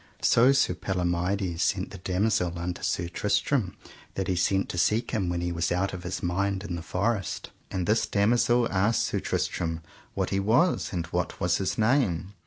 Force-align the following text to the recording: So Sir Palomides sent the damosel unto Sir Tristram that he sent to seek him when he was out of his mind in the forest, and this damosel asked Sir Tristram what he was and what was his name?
So 0.23 0.51
Sir 0.51 0.73
Palomides 0.73 1.61
sent 1.61 1.91
the 1.91 1.99
damosel 1.99 2.57
unto 2.57 2.81
Sir 2.81 3.07
Tristram 3.07 3.77
that 4.15 4.27
he 4.27 4.35
sent 4.35 4.67
to 4.69 4.79
seek 4.79 5.11
him 5.11 5.29
when 5.29 5.41
he 5.41 5.51
was 5.51 5.71
out 5.71 5.93
of 5.93 6.01
his 6.01 6.23
mind 6.23 6.63
in 6.63 6.73
the 6.75 6.81
forest, 6.81 7.51
and 7.69 7.85
this 7.85 8.07
damosel 8.07 8.67
asked 8.71 9.03
Sir 9.05 9.19
Tristram 9.19 9.81
what 10.15 10.31
he 10.31 10.39
was 10.39 10.91
and 10.91 11.05
what 11.13 11.39
was 11.39 11.57
his 11.57 11.77
name? 11.77 12.33